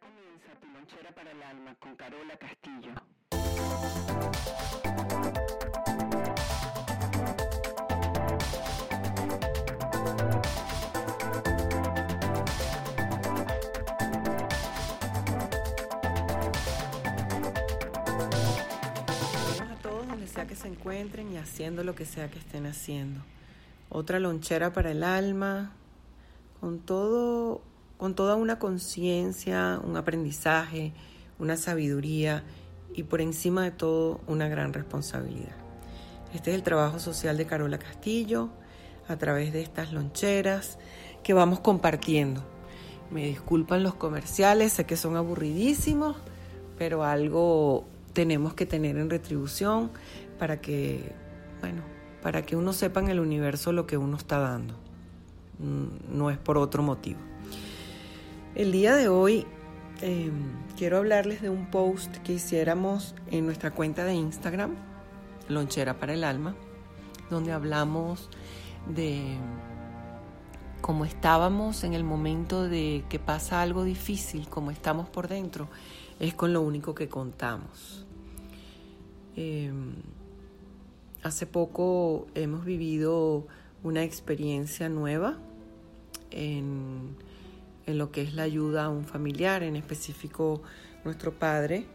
[0.00, 2.92] Comienza tu lonchera para el alma con Carola Castillo.
[19.46, 22.66] Saludos a todos donde sea que se encuentren y haciendo lo que sea que estén
[22.66, 23.20] haciendo.
[23.88, 25.72] Otra lonchera para el alma,
[26.60, 27.62] con todo,
[27.98, 30.92] con toda una conciencia, un aprendizaje,
[31.38, 32.44] una sabiduría
[32.94, 35.56] y por encima de todo una gran responsabilidad.
[36.34, 38.50] Este es el trabajo social de Carola Castillo
[39.08, 40.78] a través de estas loncheras
[41.22, 42.42] que vamos compartiendo.
[43.10, 46.16] Me disculpan los comerciales, sé que son aburridísimos,
[46.76, 49.90] pero algo tenemos que tener en retribución
[50.38, 51.12] para que,
[51.60, 51.82] bueno,
[52.22, 54.74] para que uno sepa en el universo lo que uno está dando.
[55.58, 57.20] Mm, No es por otro motivo.
[58.56, 59.44] El día de hoy
[60.00, 60.30] eh,
[60.78, 64.76] quiero hablarles de un post que hiciéramos en nuestra cuenta de Instagram,
[65.50, 66.56] Lonchera para el Alma,
[67.28, 68.30] donde hablamos
[68.88, 69.36] de
[70.80, 75.68] cómo estábamos en el momento de que pasa algo difícil, cómo estamos por dentro,
[76.18, 78.06] es con lo único que contamos.
[79.36, 79.70] Eh,
[81.22, 83.46] hace poco hemos vivido
[83.82, 85.36] una experiencia nueva
[86.30, 87.16] en,
[87.86, 90.62] en lo que es la ayuda a un familiar, en específico
[91.04, 91.86] nuestro padre,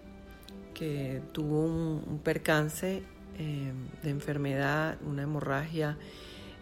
[0.73, 3.03] que tuvo un, percance
[3.37, 3.71] eh,
[4.03, 5.97] de enfermedad, una hemorragia.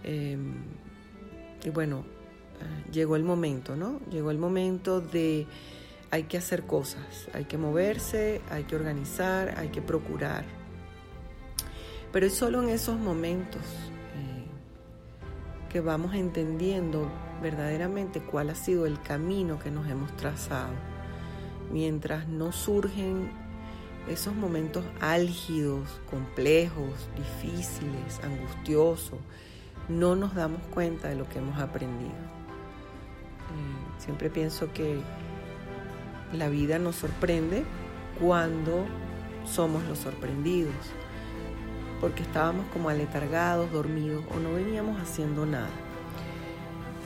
[0.03, 0.37] eh,
[1.63, 2.05] y bueno,
[2.59, 3.99] eh, llegó el momento, ¿no?
[4.11, 5.45] Llegó el momento de
[6.11, 10.45] hay que hacer cosas, hay que moverse, hay que organizar, hay que procurar.
[12.11, 13.61] Pero es solo en esos momentos
[15.69, 17.09] que vamos entendiendo
[17.41, 20.73] verdaderamente cuál ha sido el camino que nos hemos trazado.
[21.71, 23.31] Mientras no surgen
[24.09, 29.19] esos momentos álgidos, complejos, difíciles, angustiosos,
[29.87, 32.11] no nos damos cuenta de lo que hemos aprendido.
[32.11, 34.99] Eh, siempre pienso que
[36.33, 37.63] la vida nos sorprende
[38.19, 38.85] cuando
[39.45, 40.75] somos los sorprendidos,
[41.99, 45.69] porque estábamos como aletargados, dormidos o no veníamos haciendo nada.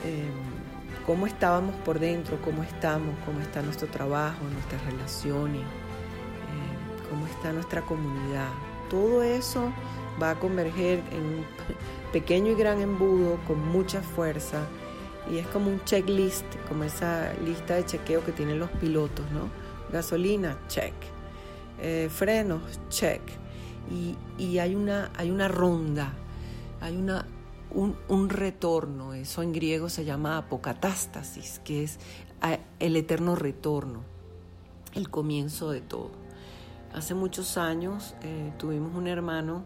[0.04, 0.30] Eh,
[1.06, 7.52] cómo estábamos por dentro, cómo estamos, cómo está nuestro trabajo, nuestras relaciones, eh, cómo está
[7.52, 8.50] nuestra comunidad.
[8.88, 9.72] Todo eso
[10.22, 11.44] va a converger en un
[12.12, 14.66] pequeño y gran embudo con mucha fuerza
[15.30, 19.48] y es como un checklist, como esa lista de chequeo que tienen los pilotos, ¿no?
[19.90, 20.92] Gasolina, check.
[21.80, 23.22] Eh, frenos, check.
[23.90, 26.12] Y, y, hay, una, hay una ronda,
[26.80, 27.26] hay una,
[27.70, 31.98] un, un, retorno, eso en griego se llama apocatástasis, que es
[32.78, 34.02] el eterno retorno,
[34.94, 36.10] el comienzo de todo.
[36.94, 39.64] Hace muchos años eh, tuvimos un hermano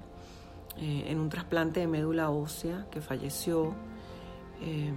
[0.79, 3.75] eh, en un trasplante de médula ósea que falleció.
[4.61, 4.93] Eh,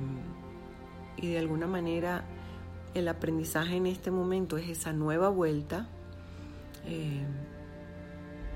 [1.18, 2.24] y de alguna manera
[2.94, 5.88] el aprendizaje en este momento es esa nueva vuelta
[6.86, 7.26] eh,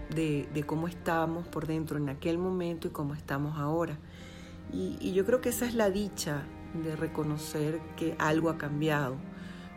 [0.09, 3.97] de, cómo estábamos por dentro en aquel momento y cómo estamos ahora.
[4.71, 6.43] Y, yo creo que esa es la dicha
[6.83, 9.17] de reconocer que algo ha cambiado.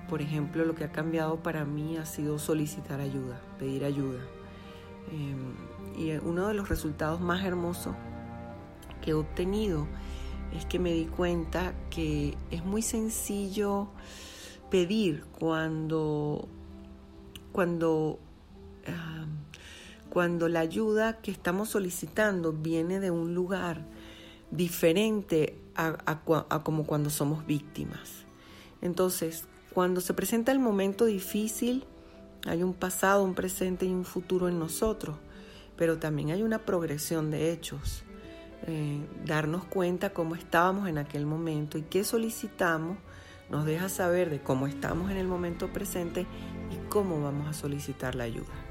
[0.08, 4.20] Por ejemplo, lo que ha cambiado para mí ha sido solicitar ayuda, pedir ayuda.
[5.12, 5.36] Eh,
[5.98, 7.94] y uno de los resultados más hermosos
[9.02, 9.86] que he obtenido
[10.52, 13.88] es que me di cuenta que es muy sencillo
[14.70, 16.48] pedir cuando,
[17.52, 18.18] cuando,
[18.86, 19.57] uh,
[20.10, 23.84] cuando la ayuda que estamos solicitando viene de un lugar
[24.50, 26.20] diferente a,
[26.64, 28.24] como cuando somos víctimas.
[28.80, 31.84] Entonces, cuando se presenta el momento difícil,
[32.46, 35.16] hay un pasado, un presente y un futuro en nosotros,
[35.76, 38.04] pero también hay una progresión de hechos
[38.66, 42.98] eh, darnos cuenta cómo estábamos en aquel momento y qué solicitamos
[43.50, 46.26] nos deja saber de cómo estamos en el momento presente
[46.70, 48.67] y cómo vamos a solicitar la ayuda.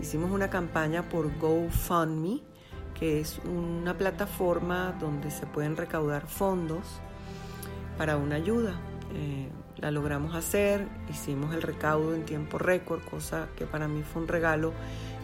[0.00, 2.42] Hicimos una campaña por GoFundMe,
[2.98, 7.00] que es una plataforma donde se pueden recaudar fondos
[7.98, 8.78] para una ayuda.
[9.14, 9.48] Eh,
[9.78, 14.28] la logramos hacer, hicimos el recaudo en tiempo récord, cosa que para mí fue un
[14.28, 14.72] regalo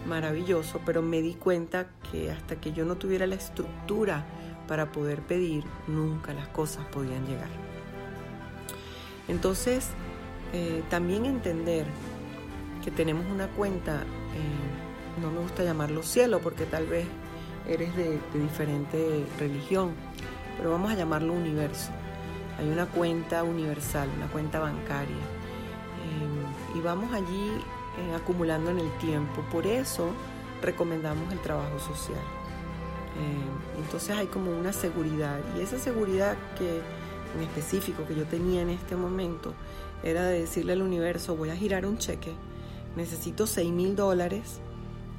[0.07, 4.25] maravilloso, pero me di cuenta que hasta que yo no tuviera la estructura
[4.69, 7.49] para poder pedir, nunca las cosas podían llegar.
[9.29, 9.89] Entonces,
[10.53, 11.87] eh, también entender
[12.85, 17.07] que tenemos una cuenta, eh, no me gusta llamarlo cielo porque tal vez
[17.69, 19.93] eres de, diferente religión,
[20.57, 21.91] pero vamos a llamarlo universo.
[22.59, 25.17] Hay una cuenta universal, una cuenta bancaria.
[25.17, 27.51] Eh, y vamos allí
[27.99, 29.43] eh, acumulando en el tiempo.
[29.51, 30.11] Por eso
[30.61, 32.21] recomendamos el trabajo social.
[33.79, 36.81] Entonces hay como una seguridad y esa seguridad que
[37.37, 39.55] en específico que yo tenía en este momento
[40.03, 42.33] era de decirle al universo voy a girar un cheque,
[42.97, 44.61] necesito 6 mil dólares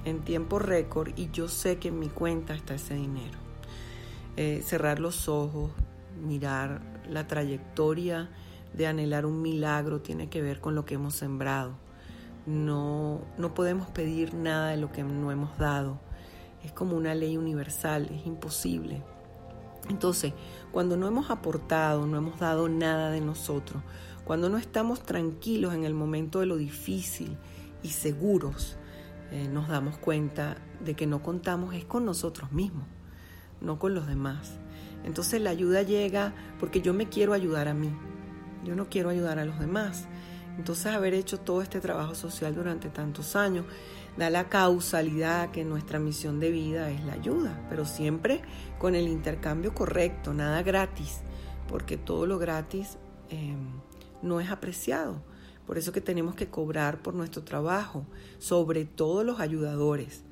[0.06, 3.38] en tiempo récord y yo sé que en mi cuenta está ese dinero.
[4.36, 5.72] Eh, cerrar los ojos,
[6.22, 8.30] mirar la trayectoria
[8.74, 11.74] de anhelar un milagro tiene que ver con lo que hemos sembrado.
[12.46, 16.00] No, no podemos pedir nada de lo que no hemos dado.
[16.64, 19.02] Es como una ley universal, es imposible.
[19.90, 20.34] Entonces,
[20.72, 23.84] cuando no hemos aportado, no hemos dado nada de nosotros,
[24.24, 27.38] cuando no estamos tranquilos en el momento de lo difícil
[27.84, 28.78] y seguros,
[29.32, 32.88] eh, nos damos cuenta de que no contamos es con nosotros mismos,
[33.62, 34.60] no con los demás.
[35.04, 37.92] Entonces la ayuda llega porque yo me quiero ayudar a mí,
[38.64, 40.08] yo no quiero ayudar a los demás.
[40.58, 43.66] Entonces haber hecho todo este trabajo social durante tantos años
[44.18, 48.42] da la causalidad que nuestra misión de vida es la ayuda, pero siempre
[48.78, 51.22] con el intercambio correcto, nada gratis,
[51.68, 52.98] porque todo lo gratis
[53.30, 53.72] em,
[54.22, 55.24] no es apreciado.
[55.66, 58.06] Por eso que tenemos que cobrar por nuestro trabajo,
[58.38, 60.24] sobre todo los ayudadores,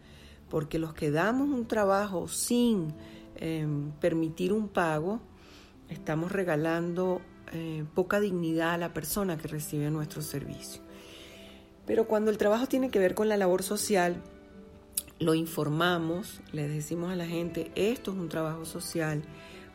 [0.50, 2.94] porque los que damos un trabajo sin
[3.36, 5.22] em, permitir un pago,
[5.90, 7.22] estamos regalando
[7.54, 10.82] eh, poca dignidad a la persona que recibe nuestro servicio.
[11.86, 14.22] Pero cuando el trabajo tiene que ver con la labor social,
[15.20, 19.22] lo informamos, le decimos a la gente, esto es un trabajo social,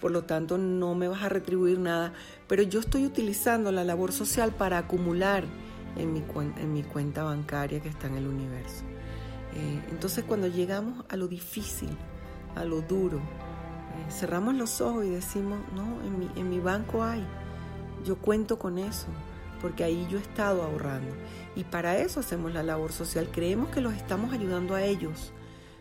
[0.00, 2.12] por lo tanto no me vas a retribuir nada,
[2.48, 5.44] pero yo estoy utilizando la labor social para acumular
[5.96, 6.22] en mi,
[6.58, 8.84] en mi cuenta bancaria que está en el universo.
[9.54, 11.90] Eh, entonces cuando llegamos a lo difícil,
[12.54, 17.02] a lo duro, eh, cerramos los ojos y decimos, no, en mi, en mi banco
[17.02, 17.26] hay,
[18.04, 19.06] yo cuento con eso,
[19.62, 21.14] porque ahí yo he estado ahorrando.
[21.54, 23.30] Y para eso hacemos la labor social.
[23.32, 25.32] Creemos que los estamos ayudando a ellos,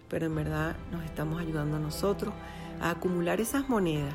[0.09, 2.33] pero en verdad nos estamos ayudando a nosotros
[2.81, 4.13] a acumular esas monedas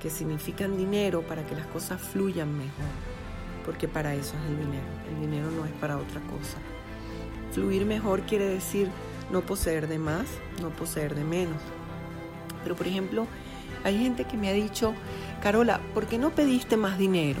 [0.00, 2.92] que significan dinero para que las cosas fluyan mejor,
[3.64, 4.86] porque para eso es el dinero.
[5.08, 6.58] El dinero no es para otra cosa.
[7.52, 8.90] Fluir mejor quiere decir
[9.30, 10.26] no poseer de más,
[10.60, 11.62] no poseer de menos.
[12.62, 13.26] Pero por ejemplo,
[13.84, 14.94] hay gente que me ha dicho,
[15.42, 17.40] Carola, ¿por qué no pediste más dinero?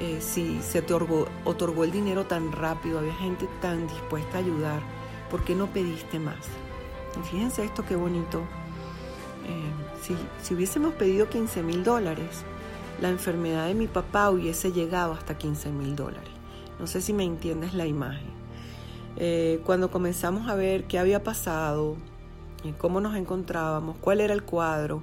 [0.00, 4.80] Eh, si se te otorgó, el dinero tan rápido, había gente tan dispuesta a ayudar,
[5.30, 6.38] ¿por qué no pediste más?
[7.18, 8.40] Y fíjense esto qué bonito.
[9.46, 12.44] Eh, si, hubiésemos pedido 15 mil dólares,
[13.00, 16.30] la enfermedad de mi papá hubiese llegado hasta 15 mil dólares.
[16.78, 18.30] No sé si me entiendes la imagen.
[19.16, 21.96] Eh, cuando comenzamos a ver qué había pasado,
[22.78, 25.02] cómo nos encontrábamos, cuál era el cuadro,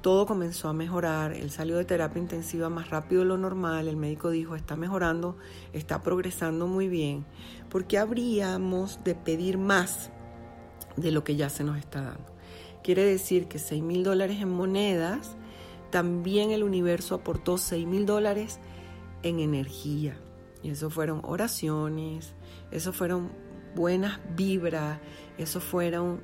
[0.00, 3.96] todo comenzó a mejorar, él salió de terapia intensiva más rápido de lo normal, el
[3.96, 5.36] médico dijo, está mejorando,
[5.72, 7.24] está progresando muy bien,
[7.70, 10.10] ¿por qué habríamos de pedir más
[10.96, 12.36] de lo que ya se nos está dando?
[12.82, 15.36] Quiere decir que 6 mil dólares en monedas,
[15.90, 18.60] también el universo aportó 6 mil dólares
[19.22, 20.16] en energía.
[20.62, 22.34] Y eso fueron oraciones,
[22.70, 23.30] eso fueron
[23.74, 25.00] buenas vibras,
[25.38, 26.22] eso fueron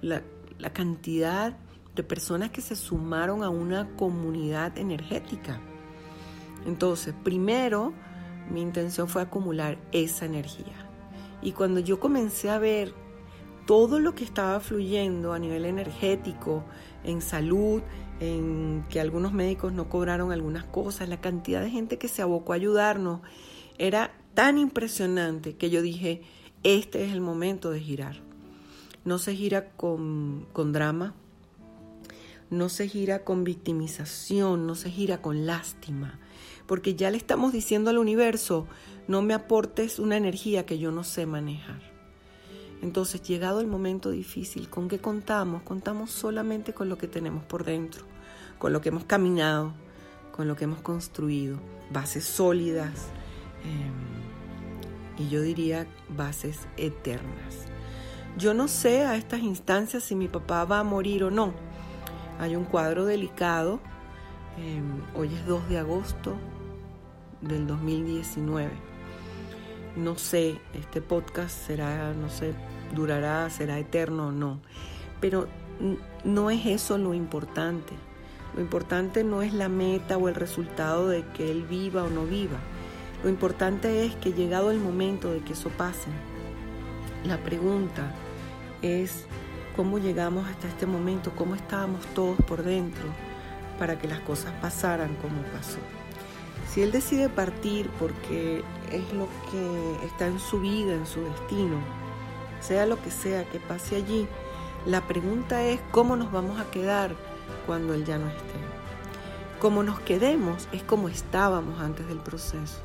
[0.00, 0.22] la,
[0.58, 1.56] la cantidad
[1.94, 5.60] de personas que se sumaron a una comunidad energética.
[6.66, 7.92] Entonces, primero,
[8.50, 10.88] mi intención fue acumular esa energía.
[11.42, 12.94] Y cuando yo comencé a ver
[13.66, 16.64] todo lo que estaba fluyendo a nivel energético,
[17.04, 17.82] en salud,
[18.20, 22.52] en que algunos médicos no cobraron algunas cosas, la cantidad de gente que se abocó
[22.52, 23.20] a ayudarnos,
[23.78, 26.22] era tan impresionante que yo dije,
[26.62, 28.20] este es el momento de girar.
[29.04, 31.14] No se gira con, con drama,
[32.50, 36.20] no se gira con victimización, no se gira con lástima,
[36.66, 38.66] porque ya le estamos diciendo al universo,
[39.08, 41.91] no me aportes una energía que yo no sé manejar.
[42.82, 45.62] Entonces, llegado el momento difícil, ¿con qué contamos?
[45.62, 48.04] Contamos solamente con lo que tenemos por dentro,
[48.58, 49.72] con lo que hemos caminado,
[50.32, 51.58] con lo que hemos construido,
[51.92, 53.06] bases sólidas
[53.64, 57.66] em, y yo diría bases eternas.
[58.36, 61.54] Yo no sé a estas instancias si mi papá va a morir o no,
[62.40, 63.78] hay un cuadro delicado.
[64.58, 66.34] Em, hoy es 2 de agosto
[67.40, 68.72] del 2019.
[69.94, 72.54] No sé, este podcast será, no sé,
[72.94, 74.60] durará, será eterno o no.
[75.20, 75.48] Pero
[76.24, 77.92] no es eso lo importante.
[78.54, 82.24] Lo importante no es la meta o el resultado de que él viva o no
[82.24, 82.58] viva.
[83.22, 86.08] Lo importante es que llegado el momento de que eso pase,
[87.24, 88.12] la pregunta
[88.82, 89.26] es
[89.76, 93.04] cómo llegamos hasta este momento, cómo estábamos todos por dentro
[93.78, 95.78] para que las cosas pasaran como pasó.
[96.68, 101.78] Si Él decide partir porque es lo que está en su vida, en su destino,
[102.62, 104.26] sea lo que sea que pase allí,
[104.86, 107.14] la pregunta es cómo nos vamos a quedar
[107.66, 108.54] cuando Él ya no esté.
[109.60, 112.80] Como nos quedemos es como estábamos antes del proceso.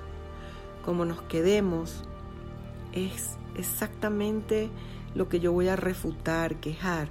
[0.86, 2.04] Como nos quedemos
[2.94, 4.70] es exactamente
[5.16, 7.08] lo que yo voy a refutar, quejar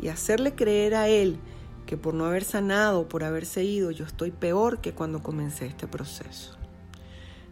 [0.00, 1.38] y hacerle creer a Él
[1.86, 5.88] que por no haber sanado, por haberse ido, yo estoy peor que cuando comencé este
[5.88, 6.54] proceso.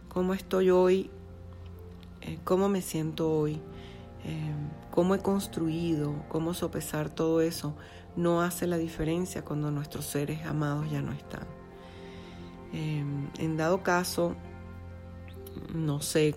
[0.08, 1.10] ¿Cómo estoy hoy?
[2.20, 3.60] Eh, ¿Cómo me siento hoy?
[4.26, 4.52] Eh,
[4.90, 6.14] ¿Cómo he construido?
[6.28, 7.76] ¿Cómo sopesar todo eso?
[8.16, 11.46] No hace la diferencia cuando nuestros seres amados ya no están.
[12.72, 13.04] Eh,
[13.38, 14.34] en dado caso,
[15.74, 16.34] no sé,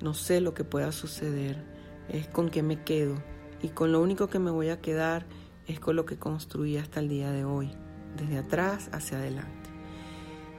[0.00, 1.64] no sé lo que pueda suceder,
[2.08, 3.16] es con qué me quedo.
[3.62, 5.24] Y con lo único que me voy a quedar
[5.66, 7.70] es con lo que construí hasta el día de hoy,
[8.16, 9.70] desde atrás hacia adelante.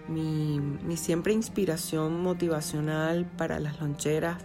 [0.08, 4.38] Mi, siempre inspiración motivacional para las loncheras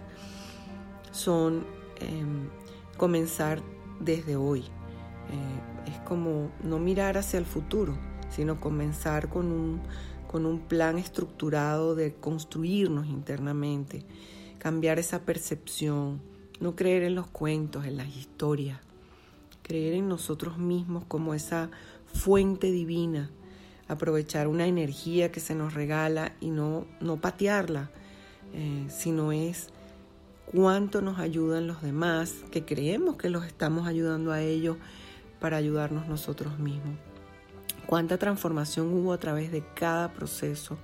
[1.11, 1.65] son
[1.99, 2.49] em,
[2.97, 3.61] comenzar
[3.99, 4.61] desde hoy.
[4.61, 7.97] Eh, es como no mirar hacia el futuro,
[8.29, 9.81] sino comenzar con un,
[10.27, 14.05] con un plan estructurado de construirnos internamente,
[14.57, 16.21] cambiar esa percepción,
[16.59, 18.79] no creer en los cuentos, en las historias,
[19.63, 21.69] creer en nosotros mismos como esa
[22.13, 23.31] fuente divina,
[23.87, 27.89] aprovechar una energía que se nos regala y no, no patearla,
[28.53, 29.70] eh, sino es
[30.53, 34.77] cuánto nos ayudan los demás, que creemos que los estamos ayudando a ellos
[35.39, 36.95] para ayudarnos nosotros mismos.
[37.85, 40.77] Cuánta transformación hubo a través de cada proceso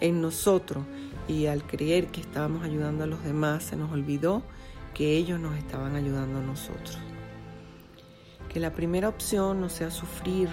[0.00, 0.84] en nosotros
[1.26, 4.42] y al creer que estábamos ayudando a los demás se nos olvidó
[4.92, 6.98] que ellos nos estaban ayudando a nosotros
[8.54, 10.48] que la primera opción no sea sufrir.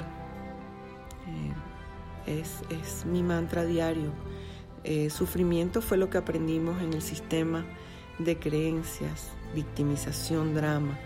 [2.26, 4.12] Eh, es, mi mantra diario.
[4.84, 7.64] Eh, sufrimiento fue lo que aprendimos en el sistema
[8.24, 10.98] de creencias, victimización, drama.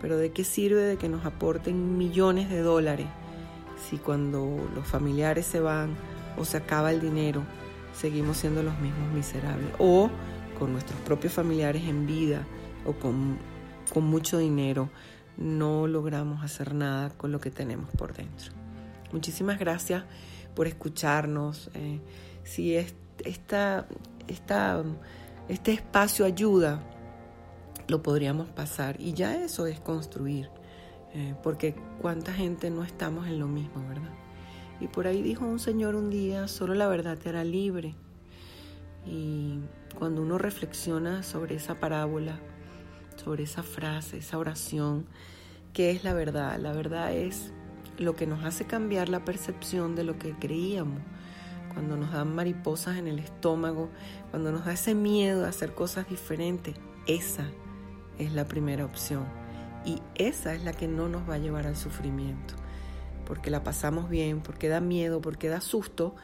[0.00, 3.06] Pero ¿de qué sirve de que nos aporten millones de dólares
[3.88, 5.96] si cuando los familiares se van
[6.36, 7.42] o se acaba el dinero,
[7.94, 9.68] seguimos siendo los mismos miserables?
[9.78, 10.10] O
[10.58, 12.46] con nuestros propios familiares en vida
[12.84, 13.38] o con,
[13.92, 14.90] con mucho dinero
[15.36, 18.52] no logramos hacer nada con lo que tenemos por dentro.
[19.12, 20.04] Muchísimas gracias
[20.54, 21.70] por escucharnos.
[21.74, 22.00] Eh,
[22.44, 23.86] si esta,
[25.48, 26.82] este espacio ayuda,
[27.88, 29.00] lo podríamos pasar.
[29.00, 30.48] Y ya eso es construir.
[31.12, 34.10] Eh, porque cuánta gente no estamos en lo mismo, ¿verdad?
[34.80, 37.94] Y por ahí dijo un señor un día, solo la verdad te hará libre.
[39.06, 39.60] Y
[39.96, 42.40] cuando uno reflexiona sobre esa parábola,
[43.16, 45.06] sobre esa frase, esa oración,
[45.72, 46.58] ¿qué es la verdad?
[46.58, 47.52] La verdad es
[47.96, 51.00] lo que nos hace cambiar la percepción de lo que creíamos.
[51.74, 53.90] Cuando nos dan mariposas en el estómago,
[54.30, 56.76] cuando nos da ese miedo a hacer cosas diferentes,
[57.06, 57.44] esa
[58.18, 59.26] es la primera opción.
[59.84, 62.54] Y esa es la que no nos va a llevar al sufrimiento.
[63.26, 66.14] Porque la pasamos bien, porque da miedo, porque da susto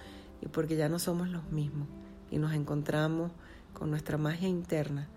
[0.40, 1.88] y porque ya no somos los mismos.
[2.30, 3.32] Y nos encontramos
[3.74, 5.08] con nuestra magia interna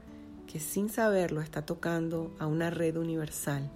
[0.47, 3.71] que sin saberlo está tocando a una red universal,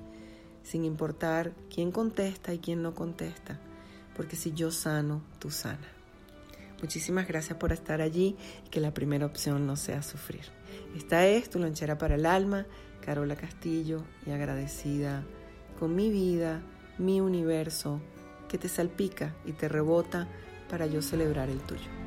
[0.63, 3.59] sin importar quién contesta y quién no contesta,
[4.15, 5.96] porque si yo sano, tú sana.
[6.81, 10.45] Muchísimas gracias por estar allí y que la primera opción no sea sufrir.
[10.95, 12.65] Esta es tu lonchera para el alma,
[13.03, 15.23] Carola Castillo, y agradecida
[15.79, 16.61] con mi vida,
[16.97, 18.01] mi universo,
[18.47, 20.27] que te salpica y te rebota
[20.69, 22.06] para yo celebrar el tuyo.